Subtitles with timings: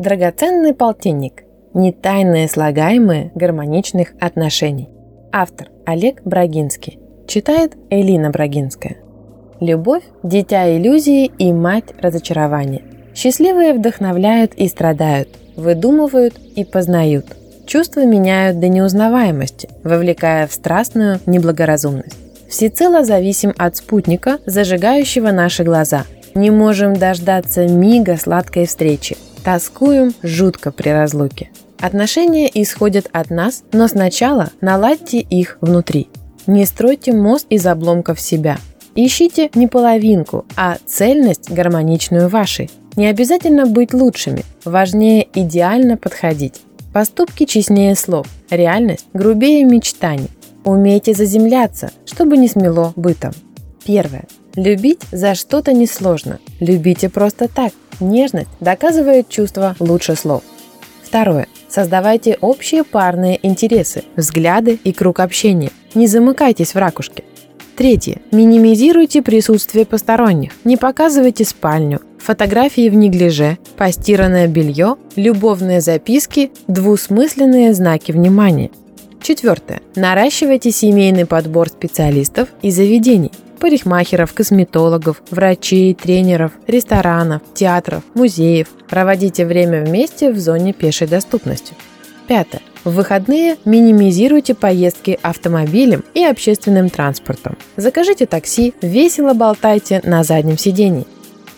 [0.00, 1.42] Драгоценный полтинник.
[1.74, 4.88] Не тайное слагаемое гармоничных отношений.
[5.30, 6.98] Автор Олег Брагинский.
[7.28, 8.96] Читает Элина Брагинская.
[9.60, 12.80] Любовь– дитя иллюзии и мать разочарования.
[13.14, 17.26] Счастливые вдохновляют и страдают, выдумывают и познают.
[17.66, 22.16] Чувства меняют до неузнаваемости, вовлекая в страстную неблагоразумность.
[22.48, 26.04] Всецело зависим от спутника, зажигающего наши глаза.
[26.34, 29.18] Не можем дождаться мига сладкой встречи.
[29.44, 31.50] Тоскуем жутко при разлуке.
[31.78, 36.08] Отношения исходят от нас, но сначала наладьте их внутри.
[36.46, 38.58] Не стройте мост из обломков себя.
[38.94, 42.70] Ищите не половинку, а цельность гармоничную вашей.
[42.96, 46.60] Не обязательно быть лучшими, важнее идеально подходить.
[46.92, 50.28] Поступки честнее слов, реальность грубее мечтаний.
[50.64, 53.32] Умейте заземляться, чтобы не смело бытом.
[53.86, 54.24] Первое.
[54.56, 56.38] Любить за что-то несложно.
[56.58, 57.72] Любите просто так.
[58.00, 60.42] Нежность доказывает чувство лучше слов.
[61.02, 61.46] Второе.
[61.68, 65.70] Создавайте общие парные интересы, взгляды и круг общения.
[65.94, 67.24] Не замыкайтесь в ракушке.
[67.76, 68.20] Третье.
[68.32, 70.52] Минимизируйте присутствие посторонних.
[70.64, 78.70] Не показывайте спальню, фотографии в неглиже, постиранное белье, любовные записки, двусмысленные знаки внимания.
[79.22, 79.80] Четвертое.
[79.94, 88.68] Наращивайте семейный подбор специалистов и заведений парикмахеров, косметологов, врачей, тренеров, ресторанов, театров, музеев.
[88.88, 91.74] Проводите время вместе в зоне пешей доступности.
[92.26, 92.62] Пятое.
[92.82, 97.58] В выходные минимизируйте поездки автомобилем и общественным транспортом.
[97.76, 101.06] Закажите такси, весело болтайте на заднем сидении.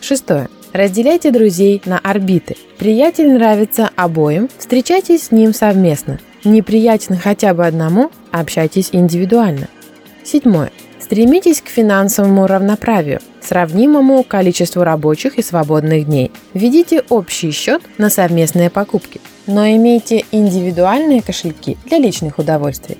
[0.00, 0.48] Шестое.
[0.72, 2.56] Разделяйте друзей на орбиты.
[2.78, 6.18] Приятель нравится обоим, встречайтесь с ним совместно.
[6.44, 9.68] Неприятен хотя бы одному, общайтесь индивидуально.
[10.24, 10.72] Седьмое.
[11.02, 16.30] Стремитесь к финансовому равноправию, сравнимому количеству рабочих и свободных дней.
[16.54, 22.98] Введите общий счет на совместные покупки– но имейте индивидуальные кошельки для личных удовольствий.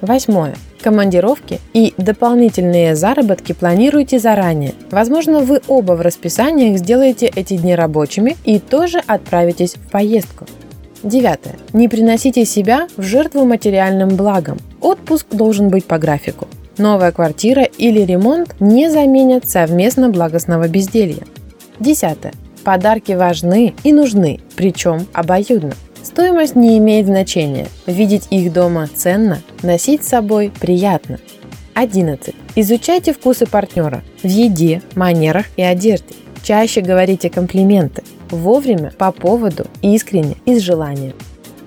[0.00, 0.54] Восьмое.
[0.80, 4.74] Командировки и дополнительные заработки планируйте заранее.
[4.92, 10.46] Возможно, вы оба в расписаниях сделаете эти дни рабочими и тоже отправитесь в поездку.
[11.02, 11.56] Девятое.
[11.72, 14.58] Не приносите себя в жертву материальным благам.
[14.80, 16.46] Отпуск должен быть по графику.
[16.78, 21.24] Новая квартира или ремонт не заменят совместно благостного безделья.
[21.80, 22.32] Десятое.
[22.62, 25.72] Подарки важны и нужны, причем обоюдно.
[26.02, 27.66] Стоимость не имеет значения.
[27.86, 31.18] Видеть их дома ценно, носить с собой приятно.
[31.74, 32.34] 11.
[32.56, 36.14] Изучайте вкусы партнера в еде, манерах и одежде.
[36.42, 38.02] Чаще говорите комплименты.
[38.30, 41.14] Вовремя, по поводу, искренне, из желания.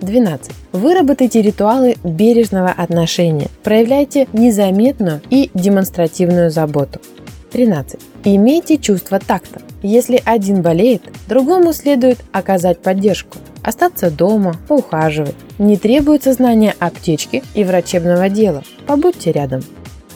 [0.01, 0.51] 12.
[0.71, 3.47] Выработайте ритуалы бережного отношения.
[3.63, 6.99] Проявляйте незаметную и демонстративную заботу.
[7.51, 7.99] 13.
[8.23, 9.61] Имейте чувство такта.
[9.83, 13.37] Если один болеет, другому следует оказать поддержку.
[13.63, 15.35] Остаться дома, поухаживать.
[15.59, 18.63] Не требуется знания аптечки и врачебного дела.
[18.87, 19.61] Побудьте рядом.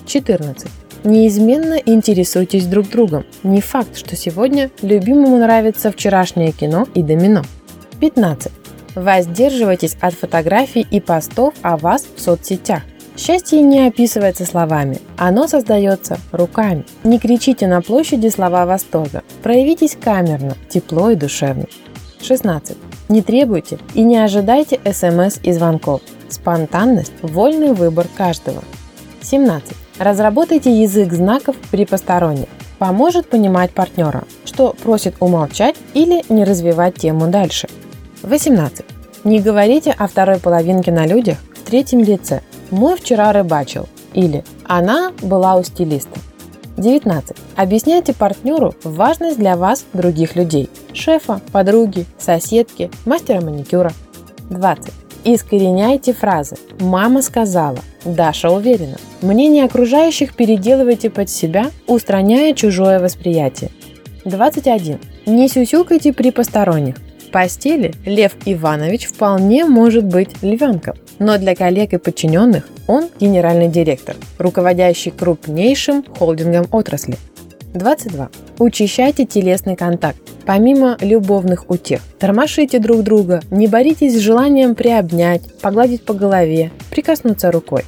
[0.07, 0.67] 14.
[1.03, 3.25] Неизменно интересуйтесь друг другом.
[3.44, 7.44] Не факт, что сегодня любимому нравится вчерашнее кино и домино.
[8.00, 8.52] 15.
[8.95, 12.81] Воздерживайтесь от фотографий и постов о вас в соцсетях.
[13.17, 16.85] Счастье не описывается словами, оно создается руками.
[17.03, 21.66] Не кричите на площади слова восторга, проявитесь камерно, тепло и душевно.
[22.22, 22.75] 16.
[23.07, 26.01] Не требуйте и не ожидайте смс и звонков.
[26.28, 28.63] Спонтанность– вольный выбор каждого.
[29.22, 29.72] 17.
[30.00, 32.47] Разработайте язык знаков при посторонних.
[32.79, 37.69] Поможет понимать партнера, что просит умолчать или не развивать тему дальше.
[38.25, 38.85] 18.
[39.23, 42.41] Не говорите о второй половинке на людях в третьем лице–
[42.71, 46.19] «Мой вчера рыбачил» или «Она была у стилиста».
[46.77, 47.37] 19.
[47.55, 53.93] Объясняйте партнеру важность для вас других людей– шефа, подруги, соседки, мастера маникюра.
[54.49, 54.91] 20.
[55.23, 58.97] Искореняйте фразы «Мама сказала», «Даша уверена».
[59.21, 63.71] Мнение окружающих переделывайте под себя, устраняя чужое восприятие.
[64.25, 64.99] 21.
[65.27, 66.95] Не сюсюкайте при посторонних.
[67.35, 74.16] Постели Лев Иванович вполне может быть львенком но для коллег и подчиненных он генеральный директор,
[74.37, 77.17] руководящий крупнейшим холдингом отрасли.
[77.73, 78.29] 22.
[78.59, 80.17] Учащайте телесный контакт.
[80.46, 87.52] Помимо любовных утех, тормошите друг друга, не боритесь с желанием приобнять, погладить по голове, прикоснуться
[87.52, 87.84] рукой.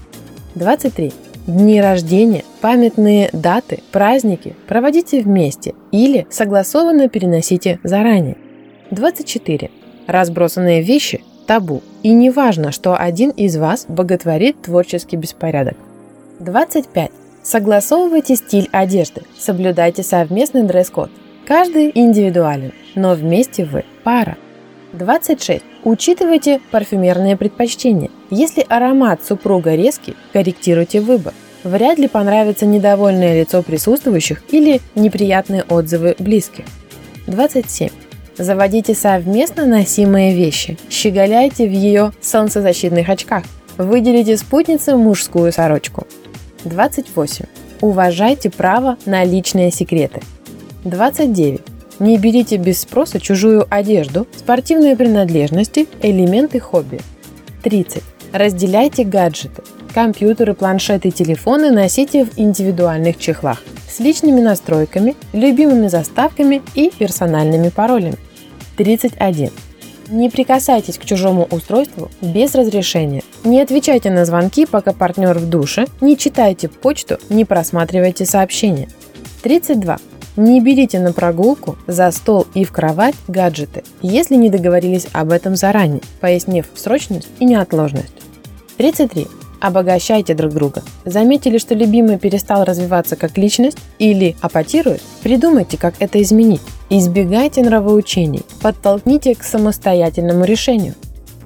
[0.55, 1.13] 23.
[1.47, 8.35] Дни рождения, памятные даты, праздники проводите вместе или согласованно переносите заранее.
[8.91, 9.69] 24.
[10.07, 11.81] Разбросанные вещи табу.
[12.03, 15.75] И не важно, что один из вас боготворит творческий беспорядок.
[16.39, 17.11] 25.
[17.43, 21.09] Согласовывайте стиль одежды, соблюдайте совместный дресс-код.
[21.45, 24.37] Каждый индивидуален, но вместе вы пара.
[24.93, 25.63] 26.
[25.83, 28.09] Учитывайте парфюмерные предпочтения.
[28.29, 31.33] Если аромат супруга резкий, корректируйте выбор.
[31.63, 36.65] Вряд ли понравится недовольное лицо присутствующих или неприятные отзывы близких.
[37.27, 37.89] 27.
[38.37, 40.77] Заводите совместно носимые вещи.
[40.89, 43.43] Щеголяйте в ее солнцезащитных очках.
[43.77, 46.05] Выделите спутнице мужскую сорочку.
[46.63, 47.45] 28.
[47.81, 50.21] Уважайте право на личные секреты.
[50.83, 51.61] 29.
[51.99, 56.99] Не берите без спроса чужую одежду, спортивные принадлежности, элементы хобби.
[57.63, 58.03] 30.
[58.33, 59.63] Разделяйте гаджеты.
[59.93, 68.17] Компьютеры, планшеты телефоны носите в индивидуальных чехлах с личными настройками, любимыми заставками и персональными паролями.
[68.77, 69.49] 31.
[70.09, 73.23] Не прикасайтесь к чужому устройству без разрешения.
[73.43, 78.87] Не отвечайте на звонки, пока партнер в душе, не читайте почту, не просматривайте сообщения.
[79.41, 79.97] 32.
[80.37, 85.55] Не берите на прогулку, за стол и в кровать гаджеты, если не договорились об этом
[85.55, 88.13] заранее, пояснив срочность и неотложность.
[88.77, 89.27] 33.
[89.59, 90.83] Обогащайте друг друга.
[91.05, 95.01] Заметили, что любимый перестал развиваться как личность или апатирует?
[95.23, 96.61] Придумайте, как это изменить.
[96.89, 98.43] Избегайте нравоучений.
[98.61, 100.93] Подтолкните к самостоятельному решению.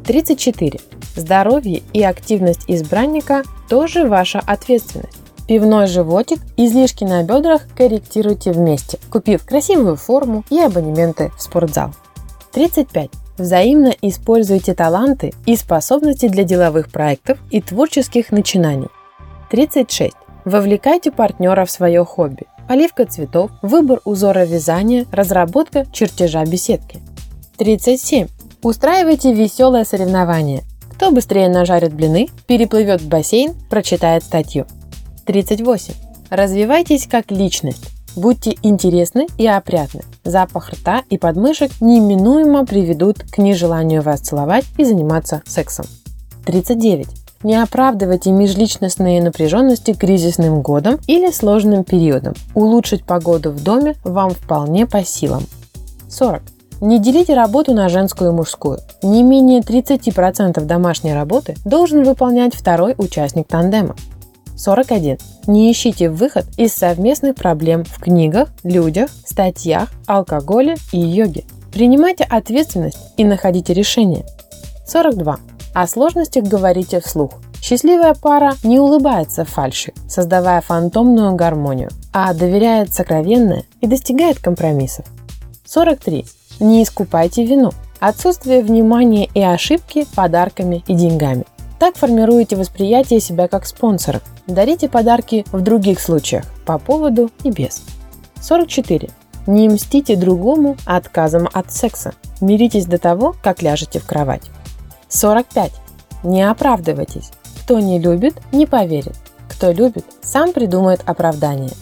[0.05, 0.79] 34.
[1.15, 5.17] Здоровье и активность избранника тоже ваша ответственность.
[5.47, 11.93] Пивной животик, излишки на бедрах корректируйте вместе, купив красивую форму и абонементы в спортзал.
[12.53, 13.09] 35.
[13.41, 18.89] Взаимно используйте таланты и способности для деловых проектов и творческих начинаний.
[19.49, 20.13] 36.
[20.45, 22.43] Вовлекайте партнера в свое хобби.
[22.67, 26.99] Поливка цветов, выбор узора вязания, разработка чертежа беседки.
[27.57, 28.27] 37.
[28.61, 30.61] Устраивайте веселое соревнование.
[30.93, 34.67] Кто быстрее нажарит блины, переплывет в бассейн, прочитает статью.
[35.25, 35.95] 38.
[36.29, 37.89] Развивайтесь как личность.
[38.15, 40.01] Будьте интересны и опрятны.
[40.23, 45.85] Запах рта и подмышек неминуемо приведут к нежеланию вас целовать и заниматься сексом.
[46.45, 47.07] 39.
[47.43, 52.33] Не оправдывайте межличностные напряженности кризисным годом или сложным периодом.
[52.53, 55.43] Улучшить погоду в доме вам вполне по силам.
[56.09, 56.43] 40.
[56.81, 58.79] Не делите работу на женскую и мужскую.
[59.01, 63.95] Не менее 30% домашней работы должен выполнять второй участник тандема.
[64.61, 65.17] 41.
[65.47, 71.45] Не ищите выход из совместных проблем в книгах, людях, статьях, алкоголе и йоге.
[71.73, 74.23] Принимайте ответственность и находите решение.
[74.85, 75.37] 42.
[75.73, 77.31] О сложностях говорите вслух.
[77.59, 85.05] Счастливая пара не улыбается фальши, создавая фантомную гармонию, а доверяет сокровенное и достигает компромиссов.
[85.65, 86.25] 43.
[86.59, 87.71] Не искупайте вину.
[87.99, 91.45] Отсутствие внимания и ошибки подарками и деньгами.
[91.81, 94.21] Так формируете восприятие себя как спонсора.
[94.45, 97.81] Дарите подарки в других случаях, по поводу и без.
[98.39, 99.09] 44.
[99.47, 102.13] Не мстите другому отказом от секса.
[102.39, 104.43] Миритесь до того, как ляжете в кровать.
[105.09, 105.71] 45.
[106.23, 107.31] Не оправдывайтесь.
[107.63, 109.15] Кто не любит, не поверит.
[109.49, 111.73] Кто любит, сам придумает оправдание.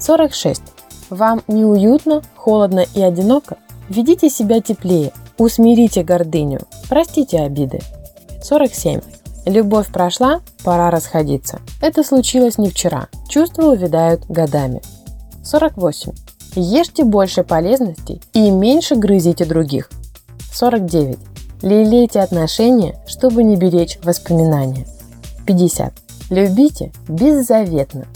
[0.00, 0.60] 46.
[1.08, 3.58] Вам неуютно, холодно и одиноко?
[3.90, 7.78] Ведите себя теплее, усмирите гордыню, простите обиды.
[8.42, 9.02] 47.
[9.46, 11.60] Любовь прошла, пора расходиться.
[11.80, 13.06] Это случилось не вчера.
[13.28, 14.82] Чувства увядают годами.
[15.44, 16.12] 48.
[16.56, 19.88] Ешьте больше полезностей и меньше грызите других.
[20.52, 21.16] 49.
[21.62, 24.84] Лелейте отношения, чтобы не беречь воспоминания.
[25.46, 25.92] 50.
[26.30, 28.06] Любите беззаветно.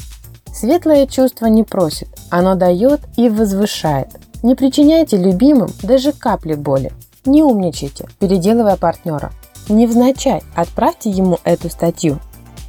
[0.52, 4.08] Светлое чувство не просит, оно дает и возвышает.
[4.42, 6.92] Не причиняйте любимым даже капли боли.
[7.24, 9.30] Не умничайте, переделывая партнера.
[9.70, 12.18] Невзначай отправьте ему эту статью.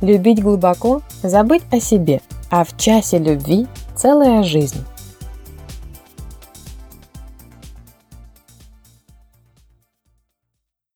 [0.01, 3.65] Любить глубоко, забыть о себе, а в часе любви
[3.95, 4.85] целая жизнь.